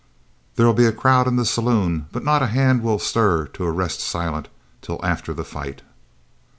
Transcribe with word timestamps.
"There'll 0.55 0.73
be 0.73 0.87
a 0.87 0.91
crowd 0.91 1.27
in 1.27 1.35
the 1.35 1.45
saloon, 1.45 2.07
but 2.11 2.23
not 2.23 2.41
a 2.41 2.47
hand 2.47 2.81
will 2.81 2.97
stir 2.97 3.45
to 3.49 3.63
arrest 3.63 3.99
Silent 3.99 4.47
till 4.81 4.99
after 5.05 5.31
the 5.31 5.45
fight." 5.45 5.83